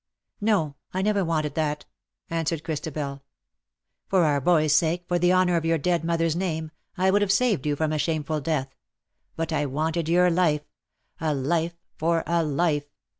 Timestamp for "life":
10.31-10.65, 11.35-11.77, 12.43-12.85